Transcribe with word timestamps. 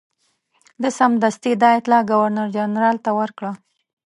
ده 0.81 0.89
سمدستي 0.99 1.51
دا 1.61 1.69
اطلاع 1.79 2.01
ګورنرجنرال 2.11 2.97
ته 3.05 3.11
ورکړه. 3.19 3.51